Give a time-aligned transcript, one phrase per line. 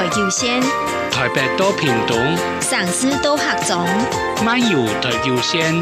[0.00, 0.62] 台九线，
[1.10, 3.86] 台北到屏東，上司多客总，
[4.42, 5.74] 漫游台九线，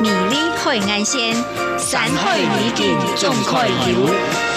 [0.00, 1.36] 美丽海岸线，
[1.78, 3.58] 山海美景总可
[3.88, 4.49] 游。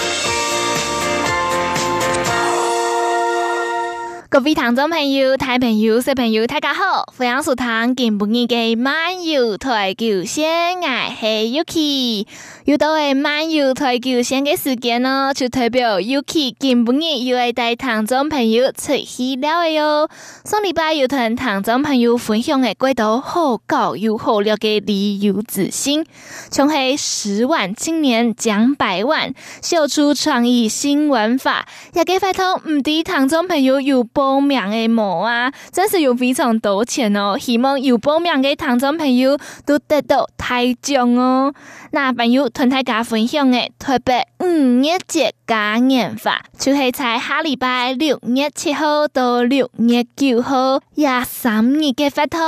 [4.34, 7.05] 各位听众朋友、大朋友、小朋友，大家好！
[7.15, 12.25] 欢迎收听今晡日嘅漫游台九线，我是 Yuki。
[12.65, 20.10] 又到诶漫游台九线嘅时间咯，就代表 Yuki 今晡日又会带听众朋友出去了哟。
[20.46, 26.04] 上礼拜又同听众朋友分享嘅几道好高又好料嘅旅游资讯，
[26.50, 37.38] 从系十万青年奖百万，秀出创意新玩法，也给发通唔啲听众朋友有报名嘅冇啊，真是有非常多钱哦！
[37.38, 41.53] 希望有报名的听众朋友都得到大奖哦。
[41.91, 44.45] 那朋友同大家分享的特别五
[44.81, 52.39] 月节嘉年华，就系在下礼拜六月七号到六月九号廿三日嘅发通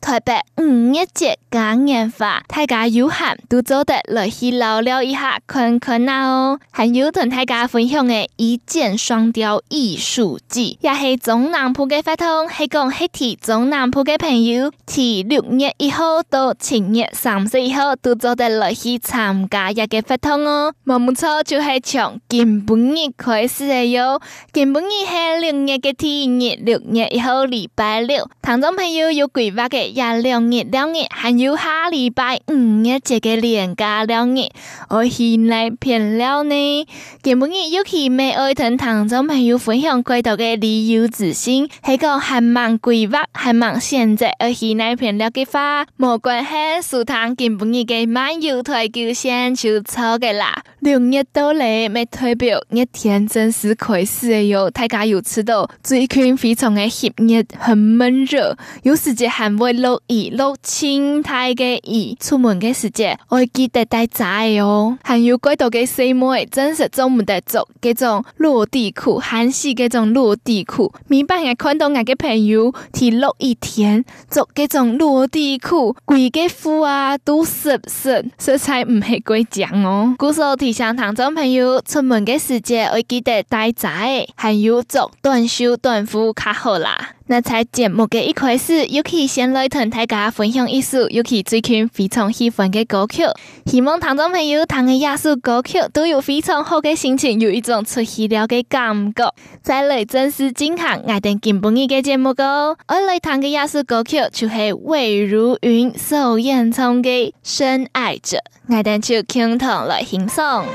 [0.00, 6.60] 特别五月节嘉年华，大家有闲都做得来去聊聊一下看看啦哦。
[6.70, 11.23] 还有同大家分享嘅一箭双雕艺术季，也系。
[11.24, 20.74] 中南部嘅发通系讲系提中南部嘅朋友，提六月一号到七月三十一号都做得来去参加一个发通哦。
[20.84, 24.20] 冇错，就系从今本日开始嘅哟。
[24.52, 28.28] 今本日系六月嘅第二日，六月一号礼拜六。
[28.42, 34.50] 听众朋友有规划嘅廿两日两日，还有下礼拜五日节嘅连假两日，
[34.90, 36.86] 我先来片了呢。
[37.22, 41.08] 今本日尤其每爱同听众朋友分享轨道嘅旅游。
[41.14, 46.50] 自信系个还蛮规划，还蛮现在而且那片了嘅话，冇关系，
[46.82, 50.64] 苏糖今晡日嘅漫游台九线就错嘅啦。
[50.80, 54.68] 六月到嚟，没代表一天真是开始嘅哟。
[54.68, 62.16] 大家有知道最近非常的炎热，很闷热，有时间还会落雨，落青苔嘅雨。
[62.18, 64.24] 出门嘅时节，我记得带遮
[64.60, 64.98] 哦。
[65.04, 70.92] 还有几多嘅细妹，真是做唔得做，嗰种落地裤，韩系嗰种落地裤。
[71.06, 80.14] 每班也看到我嘅朋友提落一天做这种落地裤，贵个裤啊都湿湿，色彩唔系贵讲哦。
[80.18, 83.88] 故说提醒听众朋友出门嘅时节，要记得带遮，
[84.34, 87.10] 还有做短袖短裤较好啦。
[87.26, 93.22] 那在节目嘅一开始，尤其先来同大家分享一首尤其最近非常喜欢嘅歌曲，
[93.64, 99.32] 希望听众朋友听嘅亚首歌曲都有非常好嘅心情，有一种出戏了嘅感觉。
[99.62, 108.36] 再来正式进行爱听今晡日嘅节目歌，我来听嘅亚首歌曲就系魏如云所演唱嘅《深爱着》，
[108.74, 110.66] 爱听就倾听来欣赏。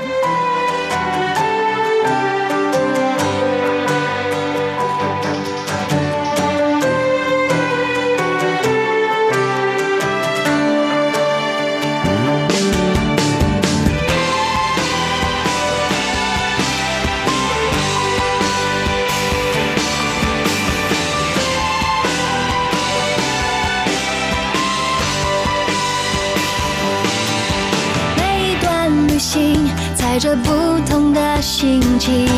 [30.20, 30.50] 着不
[30.86, 32.28] 同的心情，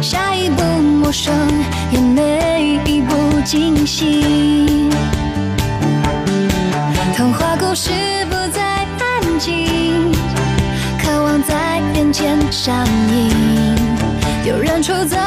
[0.00, 1.30] 下一步陌生，
[1.92, 4.88] 也每一步惊喜。
[7.14, 7.90] 童话故事
[8.30, 8.62] 不再
[8.98, 10.10] 安静，
[11.04, 13.76] 渴望在眼前上映。
[14.46, 15.18] 有人出走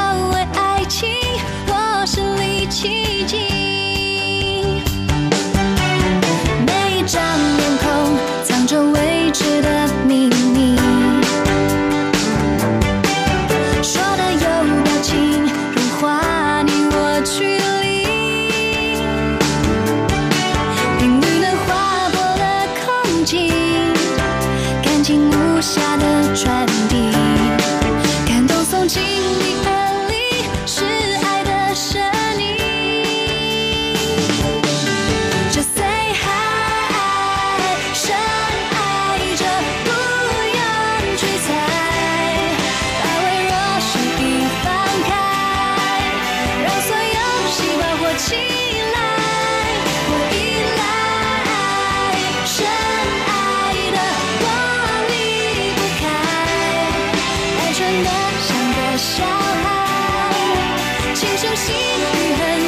[61.55, 62.60] 心很爱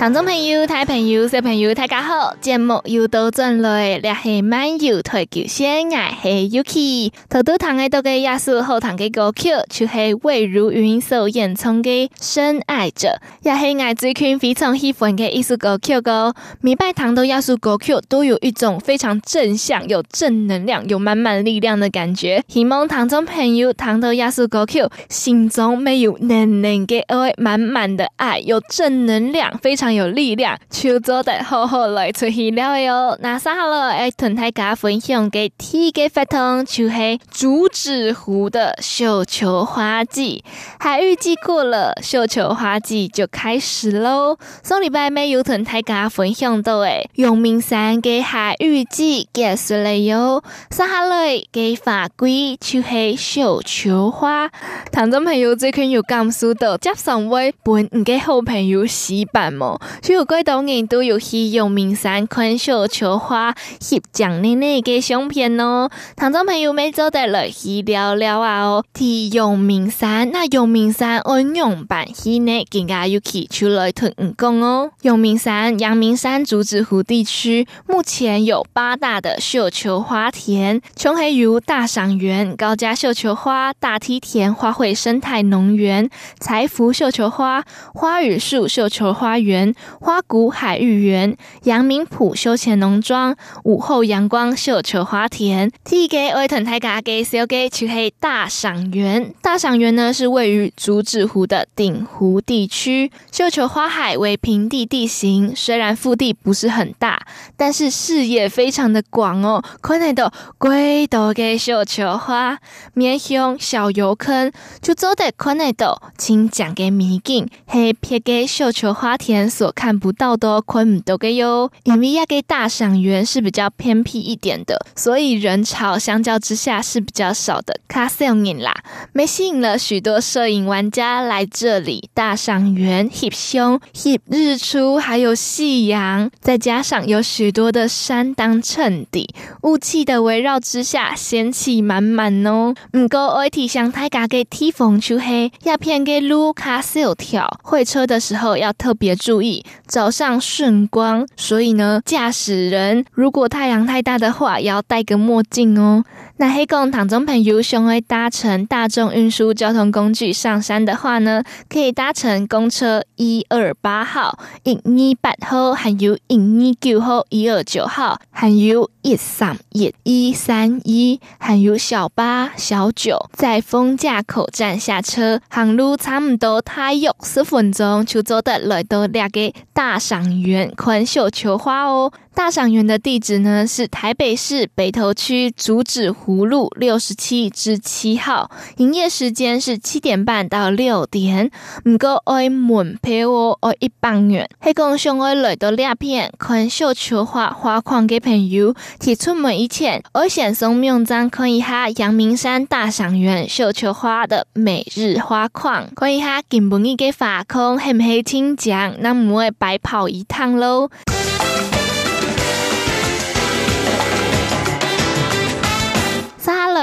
[0.00, 2.32] 听众朋友、大朋友、小朋友，大家好！
[2.40, 7.10] 节目又到转来，我是漫游台球线，我是 Yuki。
[7.28, 11.90] 头都弹的都个亚叔后弹的歌曲，就是魏如云所演唱的
[12.20, 16.32] 《深爱着》，也是我最近非常喜欢的一首歌曲哦。
[16.60, 22.44] 每摆弹到亚叔歌曲，都有一种非常正向、有正能量、有满满力量的感觉。
[22.46, 29.90] 希望听众朋友弹到亚叔歌曲，心中没有冷冷的爱，满满的爱，有正能量，非常。
[29.90, 33.16] 有力量，就做得好好来出去了哟。
[33.20, 40.44] 那接下来要同大家分享给第一个活动，就是竹子湖的绣球花季。
[40.78, 44.36] 还预计过了，绣球花季就开始喽。
[44.62, 50.42] 上礼拜没有同大家分享到诶，阳明山嘅海芋季结束了哟。
[50.70, 54.48] 接下来嘅法规就是绣球花。
[54.92, 59.80] 听众朋友最近有感受到接上位本唔嘅好朋友洗版么？
[60.02, 65.88] 所以有几多人都有去阳明山看绣球花翕奖的那个相片哦。
[66.16, 68.84] 听众朋友们做得来去聊聊啊哦。
[68.92, 74.90] 提阳明山，那阳明山安阳版去呢，更加有去出来同你讲哦。
[75.02, 87.64] 阳明山、阳明山竹子湖地区目前有八大的绣球花田，从黑如大赏园、高家绣球花、大梯田花卉生态农园、财福绣球花、
[87.94, 89.72] 花语树绣球花园。
[90.00, 99.34] 花谷海芋园、阳明浦休闲农庄、午后阳光绣球花田，第一个爱同大家介绍的就是大赏园。
[99.42, 107.20] 大赏园呢是位于竹子湖的顶湖地区，绣球花海为平地地形，虽然腹地不是很大，
[107.56, 109.62] 但是视野非常的广哦。
[109.82, 112.58] 看得到几多个绣球花，
[112.94, 119.40] 面向小油坑就走得看得到清江的美景，黑撇个绣球花田。
[119.50, 121.70] 所看不到的，看不到的哟。
[121.84, 127.80] 因为那个大赏园是比较偏僻一点的，所以人潮相较之下是比较少的。
[127.88, 128.74] 卡少人啦，
[129.14, 136.30] 没吸引了许多摄影玩家来这里大赏园翕相、翕日出，还有夕阳。
[136.38, 142.74] 再加上有许多的山当衬底，雾气的围绕之下，仙气满满哦。
[142.92, 149.64] 不过我提醒大家的提防出黑，亚片的路卡少条，会车的时候要特别注意。
[150.10, 156.04] 上顺光，所以呢，驾驶人如果太阳太大的话，也要戴个墨镜哦。
[156.40, 182.10] 那黑工听众朋友想要搭乘大众运输交通工具上山的话呢，可以搭乘公车一二八号、一二八号，还有一二九号、一二九号，还有一三一、一三一，还有小八、小九，在丰架口站下车，行路差不多大约十分钟就走得来到两个大赏园看绣球花哦。
[182.32, 191.50] 大赏园的地址呢是台北市北投区竹子湖路六十七至七号，营业时间是七点半到六点。
[191.84, 194.48] 不过爱门陪我，爱一百元。
[194.58, 210.88] 还讲想爱来到两片看绣球花花况的朋友，提出门以前，我先送名章看一下阳明山大赏园绣球花的每日花况，看一下今晡日的花况系唔系清江，那唔会白跑一趟喽。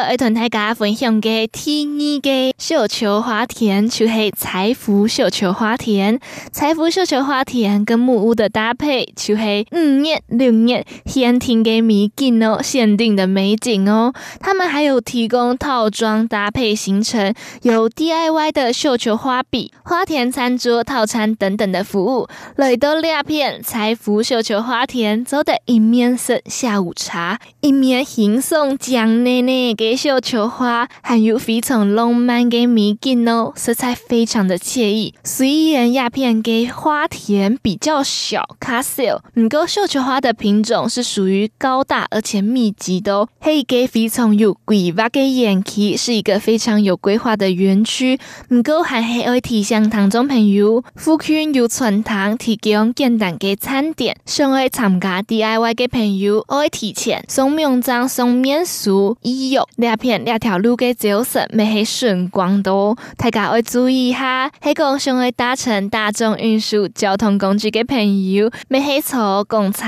[0.10, 6.18] 要同大家分享嘅第二个绣球花田，就系财福绣球花田。
[6.50, 14.14] 财福绣球花田跟木屋的搭配，就系五月六月限定嘅美景哦，限定的美景哦。
[14.40, 17.34] 他们还有提供套装搭配行程，
[17.64, 22.30] 有 DIY 的绣球花笔、花田餐桌套餐等等的服务。
[22.56, 35.16] 来到两片财福绣球花田，走的一面是下午茶，一面欣赏江奶奶给绣球花，还有非常浪漫的美景哦，色彩非常的惬意。
[35.24, 48.20] 虽然鸦片给花田比较小，卡小，不过绣球花的品种是属于高大而且密集的哦，还给非常有规划的园区，是一个非常有规划的园区。
[48.48, 62.72] 不过还还会提醒听众朋友，附近有全堂提供简单的餐点，想要参加 DIY 的朋友，我会提前送名章、送面书、医药两片两条路的走势，没系顺光的，
[63.16, 64.52] 大家要注意一下。
[64.62, 69.86] 系讲想要搭乘大众运输交通工具的朋友，没系坐公车，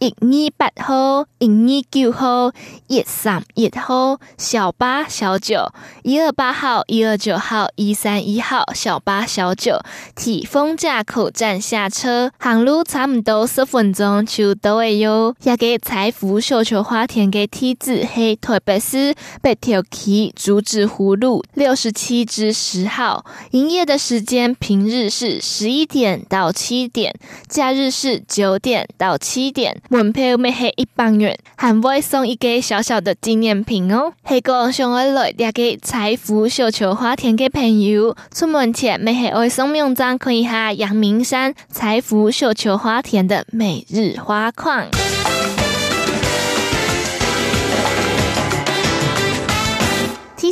[0.00, 0.12] 一
[0.48, 2.50] 二八号、一二九号、
[2.88, 5.70] 一三一号小八小九、
[6.02, 9.78] 一二八号、一二九号、一三一号小八小九，
[10.16, 15.32] 提丰架口站下车，行路差不多十分钟就到诶哟。
[15.44, 23.24] 也给财富绣球花田的地址系台北市北投区竹子湖路六十七至十号。
[23.52, 27.14] 营业的时间平日是十一点到七点，
[27.48, 29.80] 假日是九点到七点。
[29.88, 34.12] 门票每系一百元，还会送一个小小的纪念品哦。
[34.26, 44.88] 系讲想要来了解彩福绣球花田的朋友，出门前每系会送名章，看一下阳明山彩福绣球花田的每日花况。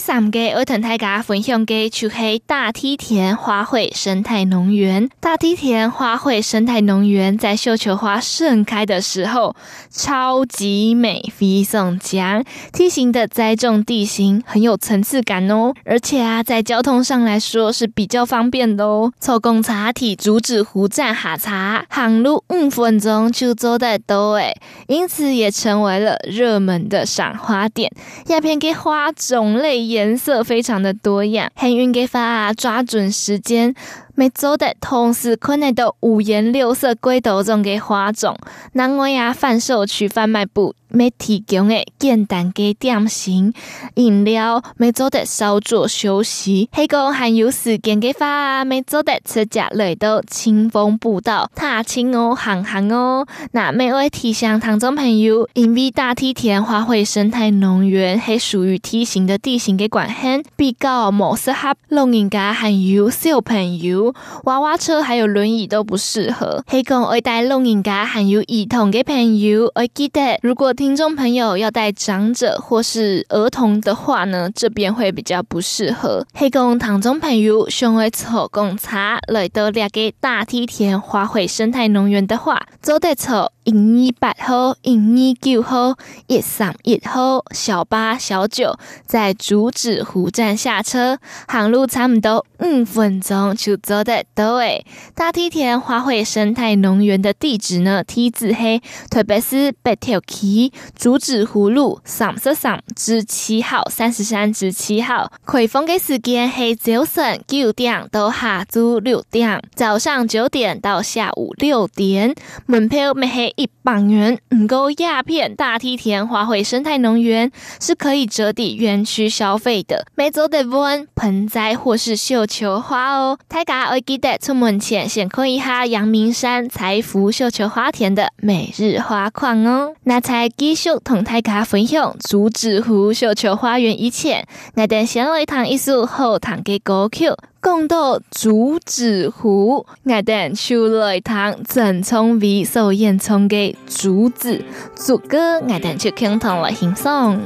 [0.06, 5.10] 三个我同大家分享的就是大梯田花卉生态农园。
[5.18, 9.56] 大梯田花卉生态农园在绣球花盛开的时候，
[9.90, 12.44] 超级美，非常强。
[12.72, 19.12] 梯形的栽种地形很有层次感哦，而且啊，在交通上来说是比较方便的哦。
[19.18, 24.54] 从公车体竹子湖站下车，行路五分钟就走得到诶，
[24.86, 27.90] 因此也成为了热门的赏花点。
[28.28, 29.95] 鸦片给花种类。
[29.96, 33.74] 颜色非常的多样，很运给法抓准时间。
[34.18, 38.34] 每周的同时，可能都五颜六色、贵多种的花种。
[38.72, 43.52] 那我呀，贩售区贩卖部每提供的简单的点心、
[43.96, 46.70] 饮料，每周的稍作休息。
[46.72, 53.26] 黑工还有时间的话，每周的车架来到清风步道踏青哦，行行哦。
[53.52, 64.05] 那每位提醒听众朋友，因为大梯田花卉生态农园系属于梯形的地形的关系，比较冇适合老人家还有小朋友。
[64.44, 66.62] 娃娃车还有轮椅都不适合。
[66.66, 76.26] 黑工爱带老人家还有儿童的朋友，我记得如果听众朋友要带长者或是儿童的话呢，这边会比较不适合。
[76.34, 78.96] 黑工唐中朋友想要坐公车
[79.28, 83.52] 来到两个大梯田花卉生态农园的话，走得坐。
[83.66, 85.96] 一二八号、一二九号、
[86.28, 91.18] 一三一号小八、小九，在竹子湖站下车，
[91.48, 94.54] 航路差不多五分钟就走得到。
[94.54, 98.04] 诶，大梯田花卉生态农园的地址呢？
[98.04, 98.80] 梯字黑
[99.10, 105.32] 台北市北投区竹子湖路三十三至七号，三十三至七号。
[105.44, 112.32] 开放的时间是早上九点到下昼六点，早上九点到下午六点。
[112.66, 113.55] 门票没系。
[113.56, 120.06] 一百元，唔够鸦片大梯田花卉生态农园是可以折抵园区消费的。
[120.14, 129.94] 每周的温盆栽或是绣球花哦，大家要记得出门前先看一下阳明山财富绣球花田的每日花况哦。
[130.04, 137.30] 那才继续同大家分享竹子湖绣球花园一切，我等先来一趟一首好听的歌曲。
[137.66, 141.34] 讲到竹子湖，我等出来听
[141.68, 147.36] 郑聪伟所演唱的竹子，竹歌，我等就共同来欣赏。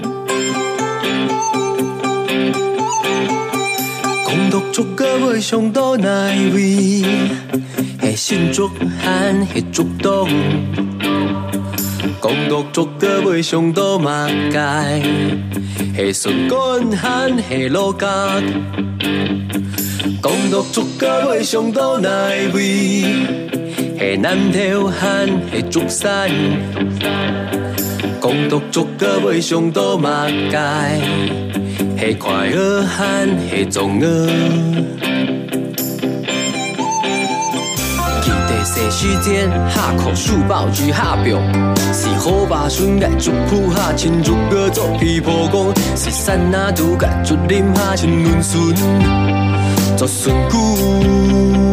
[4.30, 7.02] 讲到竹歌会想到哪位？
[8.00, 8.70] 系新竹
[9.02, 10.28] 还是竹东？
[12.22, 15.02] 讲到竹歌会想到马街？
[15.96, 18.40] 系笋干还是芦柑？
[20.22, 22.08] 讲到竹歌会想到哪
[22.54, 23.02] 位？
[23.98, 26.30] 嘿南条汉，嘿竹山，
[28.22, 30.56] 讲独竹歌袂上倒马街，
[32.00, 34.06] 嘿快乐汉，嘿中儿。
[38.64, 41.38] 细时间下课书包举下表，
[41.92, 48.74] 是好把孙来祝福下亲族个做皮婆公，是山那杜个竹林下亲邻孙
[49.98, 51.69] 做孙姑。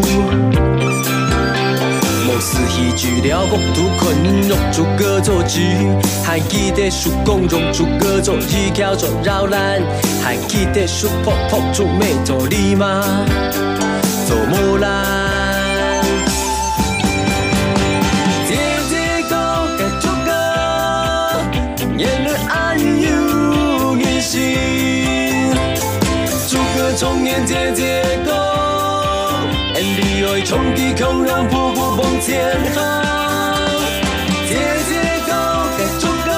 [2.49, 5.59] 是戏剧了木土困用竹个做剧，
[6.23, 9.81] 还记得叔公用竹个做衣桥做绕栏，
[10.23, 13.03] 还记得叔婆婆做妹做礼妈
[14.25, 15.27] 做木兰。
[26.99, 28.31] 重演姐姐歌，
[29.75, 31.86] 恩利爱冲击空中瀑布
[32.27, 32.35] 往前
[32.73, 32.77] 行。
[34.49, 34.51] 姐
[34.89, 34.91] 姐
[35.25, 35.31] 歌
[35.77, 36.29] 该做歌，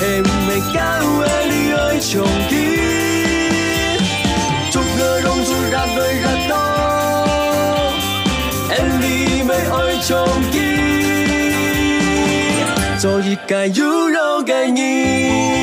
[0.00, 0.02] 嘿
[0.46, 0.78] 没干
[1.18, 2.10] 为你爱冲
[2.48, 2.52] 击，
[4.70, 6.52] 做歌融出热泪热动，
[8.70, 9.04] 恩利
[9.44, 10.10] 没爱冲
[10.50, 10.58] 击，
[12.98, 15.59] 做一个有肉的你。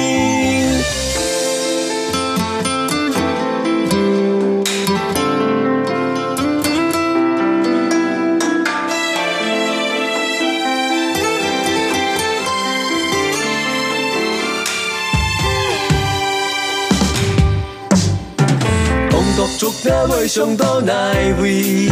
[19.80, 20.94] 竹歌未上到哪
[21.40, 21.88] 位？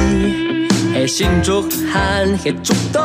[0.94, 1.62] 会新竹
[1.94, 3.02] 汉会竹东，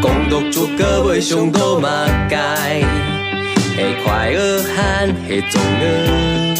[0.00, 2.36] 讲独竹歌未上到马街，
[3.76, 6.54] 会快乐汉会中儿。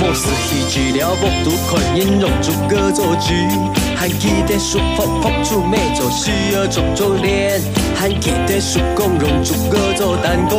[0.00, 3.32] 莫是戏剧了木独困音用竹歌做主，
[3.94, 7.60] 还记得叔婆婆做妹做需要做做练，
[7.94, 10.58] 还记得叔公用竹歌做弹棍。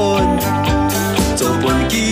[1.38, 2.11] 做本机，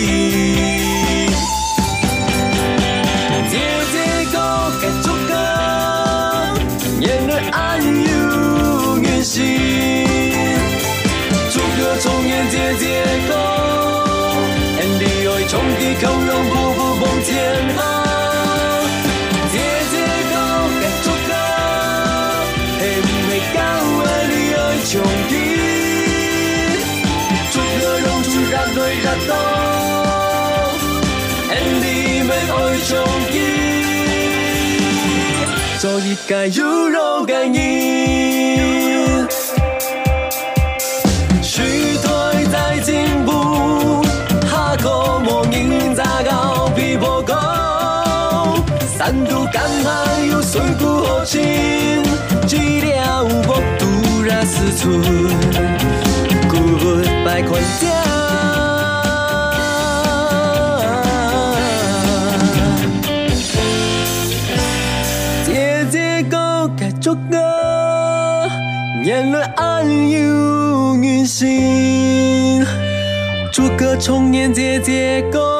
[13.00, 13.32] 演姐姐歌，
[14.78, 17.28] 眼泪爱冲击口容步步往前
[17.76, 17.78] 行。
[19.50, 19.54] 姐
[19.90, 19.94] 姐
[20.30, 20.32] 歌
[20.80, 21.30] 该做歌，
[22.78, 22.80] 嘿
[23.28, 23.58] 没干
[23.98, 24.92] 为你爱冲
[25.28, 25.32] 击，
[27.50, 29.06] 做歌融出热泪热。
[35.78, 37.56] 做一个有肉的你，
[41.42, 41.62] 时
[42.02, 42.09] 代在
[49.20, 51.42] 三度感慨又随故后情，
[52.46, 53.28] 寂寥无
[53.78, 54.98] 度然思春，
[56.48, 56.56] 古
[57.24, 57.90] 百款调。
[69.02, 72.64] 眼泪暗涌运行，
[73.50, 75.59] 逐个重演姐姐歌，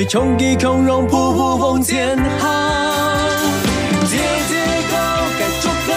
[0.00, 2.24] 恩侣爱冲击空容瀑布往前行。
[4.06, 4.16] 姐
[4.48, 4.54] 姐
[4.88, 4.96] 歌
[5.38, 5.92] 该逐个，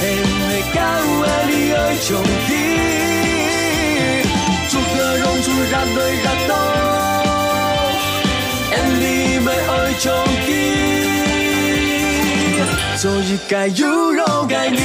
[0.00, 0.02] 嘿
[0.46, 0.78] 嘿敢
[1.20, 2.08] 为你爱冲
[2.46, 2.50] 击，
[4.68, 6.52] 逐个融出热泪热动，
[8.72, 9.02] 恩侣
[9.40, 10.04] 没爱冲
[10.46, 10.48] 击。
[12.98, 14.76] 做一个有肉的你，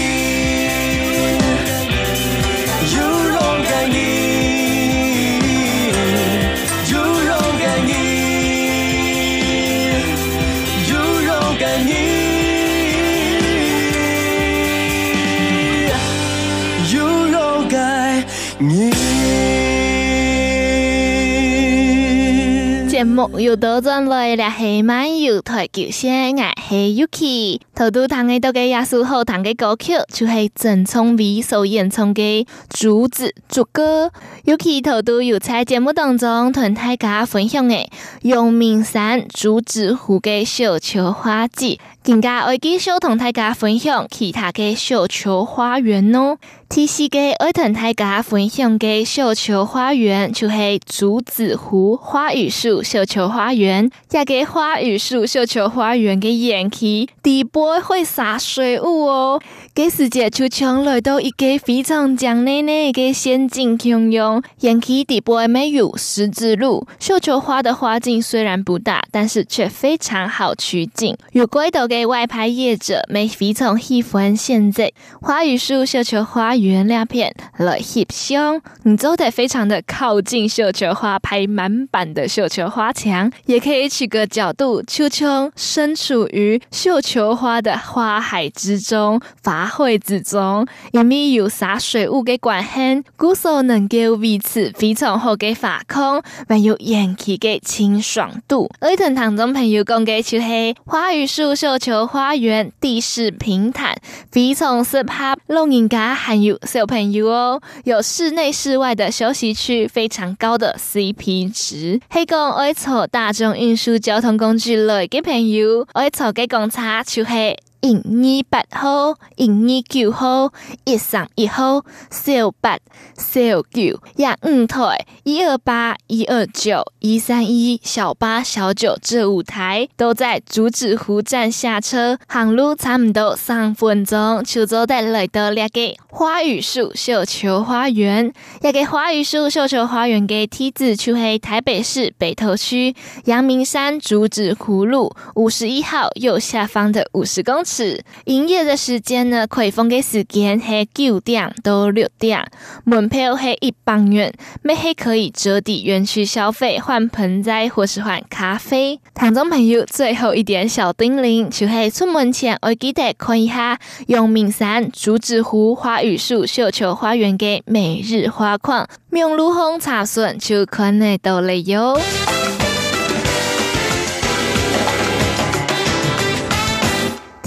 [23.39, 27.59] 又到转来了，系漫游台球线，我系 Yuki。
[27.75, 34.07] 头都弹嘅多个亚叔好弹嘅歌曲，就系郑聪伟所演唱嘅《竹子竹歌》。
[34.45, 37.87] 尤其头都有在节目当中同大家分享嘅
[38.21, 46.37] 阳明山竹子湖嘅小球花季，更加会继续同大家分享其他嘅小球花园哦。
[46.67, 53.89] 第四个爱同大家分享的绣球花园，就是竹子湖花语树绣球花园。
[54.09, 59.41] 这个花语树绣球花园的园区，底部会洒水雾哦。
[59.73, 64.41] 给世界就像来到一个非常江内内的仙境丛用。
[64.61, 71.17] 园区底部没有十字路，绣球花的花径虽然不大，但是却非常好取景。
[71.31, 76.75] 有轨道的外拍业者，没非常喜欢现在花语树绣球花园。
[76.75, 98.69] 原料片来翕相，你都得非常的靠近绣球花，拍满版的绣球花墙，也可以取个角度，秋秋身处于绣球花的花海之中，花卉之中，因为有洒水雾的关系，故所能够维持非常好的花况，还有园区的清爽度。
[98.79, 103.95] 而同听众朋友讲给就是花语树绣球花园地势平坦，
[104.31, 111.99] 非常适合老人家还有小朋友哦，有室内室外的休息区，非常高的 CP 值。
[112.09, 117.44] 还讲爱坐大众运输交通工具来的朋友，爱坐给公车就是。
[117.85, 120.51] 零二八号、零二九号、
[120.85, 122.79] 一三一号、小八、
[123.15, 138.33] 小九、廿五台、一二八、一二九、一三一、小八、小九这五台都在竹子湖站下车，行路差不多三分钟，就走得来到那个花语树绣球花园。
[138.61, 142.95] 那个花语树绣球花园的梯子就是台北市北投区
[143.25, 147.74] 阳明山竹子湖路五十一号右下方的五十公尺。
[147.75, 149.45] 是营业的时间呢？
[149.45, 152.49] 开放的时间是九点到六点，
[152.85, 159.01] 门票是一百元，每黑可以折抵园区消费，换盆栽或是换咖啡。
[159.13, 171.99] 听众朋友，最后一点小叮咛，就是出门前要记得看一下阳明山竹子湖花语树绣球花园的每日花况，明路红茶笋就可能到了哟。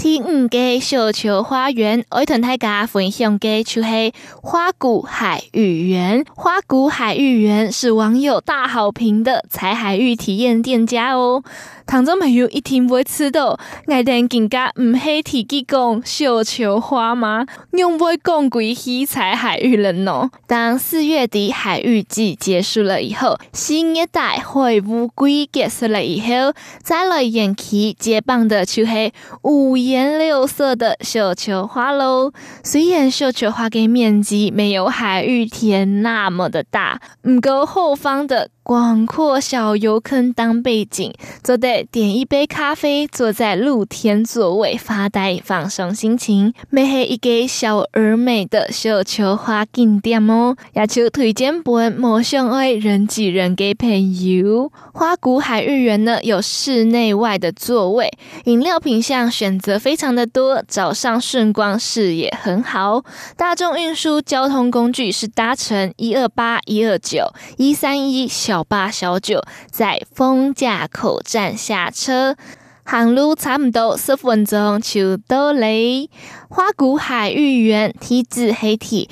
[0.09, 6.25] 第五个绣球花园，爱同大家分享的就是花谷海芋园。
[6.35, 11.43] 花谷海芋园是网友大好评的采海芋体验店家哦。
[11.85, 17.45] 听众朋友一定会知道，爱等更加唔系提起讲绣球花吗？
[17.71, 20.29] 用不会讲归去采海芋了呢？
[20.47, 32.31] 当四月底海芋季结束了以后，新一代会乌龟结束了以后，再来延期接棒的就系五颜六色的绣球花喽。
[32.63, 38.49] 虽然绣球花的面积没有海芋田那么的大，不够后方的。
[38.69, 41.11] 广阔小油坑当背景，
[41.43, 50.55] 坐得点一杯咖啡，坐在露天座位发呆放松心情，美黑一个小而美的绣球花景点哦。
[50.73, 53.89] 也就推荐本莫相爱人挤人给朋
[54.23, 54.71] 友。
[54.93, 58.11] 花谷海芋园呢，有室内外的座位，
[58.45, 63.03] 饮料品项选择非常的多，早上顺光视野很好。
[63.35, 68.58] 大众运输交通工具是搭乘一二八、一二九、一三一小。
[68.59, 69.41] 小八、小九
[69.71, 72.35] 在丰架口站下车，
[72.83, 76.09] 行路差不多十分钟就到嘞。
[76.49, 79.07] 花谷海芋园梯子黑体，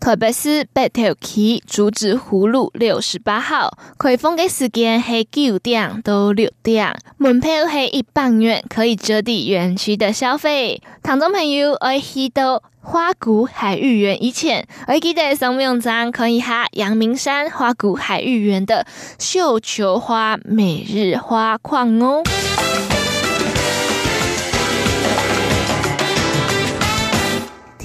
[0.00, 10.80] 台北市北头区竹子湖路六十八号，开放的时间是九点到六点，门票是一百元，可以折抵园区的消费。
[11.02, 12.62] 听众朋友爱去到。
[12.80, 18.86] 花谷海芋园以前，我记得上面张可以哈阳明山花谷海芋园的
[19.18, 22.22] 绣球花每日花况哦。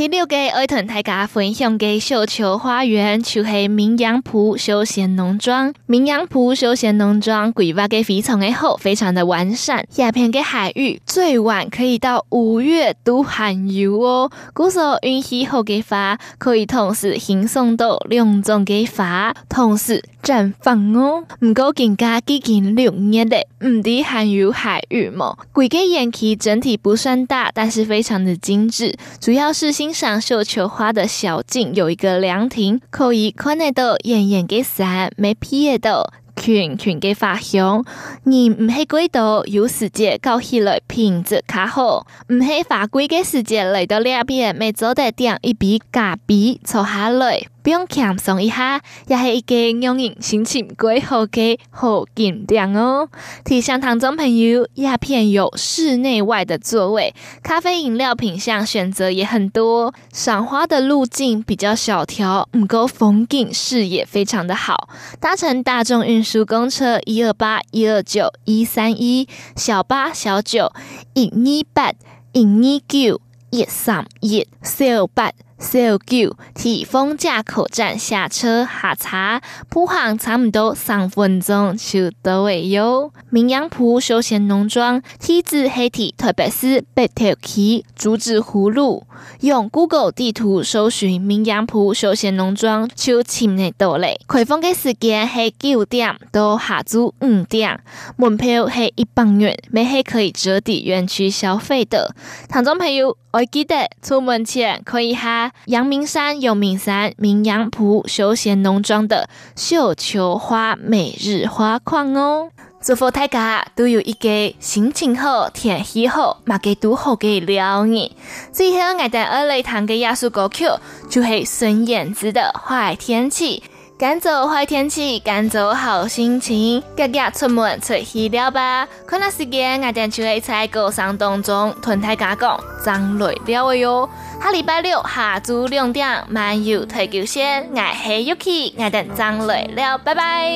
[0.04, 5.74] 第六个爱同大家分享的绣球花园，就是名扬浦休闲农庄。
[5.86, 9.86] 名扬浦休闲农庄规划的非常的好，非常的完善。
[9.90, 14.30] 下片的海域最晚可以到五月都含有哦。
[14.54, 21.26] 故所运气好的花，可以同时欣赏到两种的花，同时绽放哦。
[21.42, 25.38] 唔过更加接近六月的，唔滴含有海芋么？
[25.52, 29.74] 规个园区整体不算大，但是非常的精致，主要是。
[29.74, 37.84] 欣赏绣球花的小径有一个凉亭，可以看得到艳艳的山，没皮的到群群的花香。
[38.24, 47.42] 你唔系贵到有时间搞起来品质较好，唔系花贵的时间来到两边，没做得点一笔咖啡坐下来。
[47.64, 53.08] 不用轻松一下，也是一个让人心情过好的好景点哦。
[53.46, 64.90] 提醒听众朋友，鸦片有室内外的座位，咖啡饮料品项选择也很多，赏花的路径比较小条，不过风景视野非常的好。
[65.22, 70.74] 搭乘大众运输公车一二八一二九一三一，小八小九
[71.14, 71.94] 一二八
[72.34, 73.22] 一二九
[73.52, 75.32] 一三一，小八。
[75.64, 83.14] 小九，提丰架口站下车下茶，步行差不多三分钟就到位哟。
[83.30, 89.08] 名扬埔休闲农庄，地址系伫台北市北投区竹子葫芦。
[89.40, 94.20] 用 Google 地图搜寻名扬埔休闲农庄，就亲得到嘞。
[94.28, 97.80] 开放的时间是九点到下昼五点，
[98.18, 102.14] 门票是一百元，每系可以折抵园区消费的。
[102.52, 105.53] 听众朋友，我记得出门前可以哈。
[105.66, 112.50] 阳明山、阳明山、名扬埔休闲农庄的绣球花每日花况哦，
[112.82, 118.12] 祝福大家都有一个心情好、天气好、马给都好嘅了年。
[118.52, 120.66] 最后，我带二类堂嘅艺术歌曲
[121.10, 123.64] 就是孙燕姿的《坏天气》。
[123.96, 128.88] 赶走坏天气，赶走好心情，大家出门出去了吧。
[129.06, 134.10] 看那时间，我哋就会在歌声当中同大家讲，张累了的哟。
[134.42, 140.50] 下礼拜六下午两点，漫游台九线，我系 Yuki，我哋张累了，拜拜。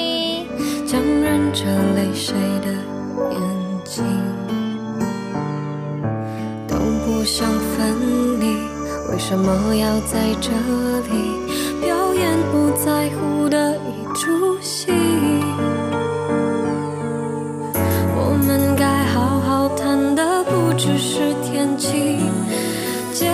[0.88, 1.64] 强忍着
[1.96, 2.34] 泪水
[2.66, 2.72] 的
[3.32, 3.40] 眼
[3.86, 4.04] 睛
[6.68, 8.58] 都不想分离，
[9.10, 10.52] 为什么要在这
[11.12, 11.38] 里？
[11.82, 14.92] 表演不在乎的一出戏，
[18.16, 22.20] 我们该好好谈的不只是天气，
[23.14, 23.32] 解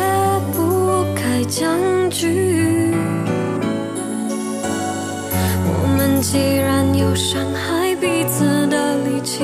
[0.53, 2.93] 不开僵局。
[5.65, 9.43] 我们既然有伤害彼此的力气，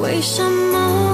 [0.00, 1.07] 为什么？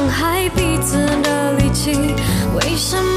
[0.00, 1.92] 伤害彼此的力气
[2.54, 3.09] 为什么